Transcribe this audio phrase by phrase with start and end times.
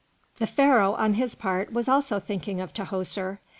[0.37, 3.37] The Pharaoh, on his part, was also thinking of Tahoser.